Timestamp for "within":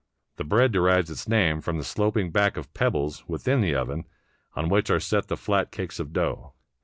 3.27-3.61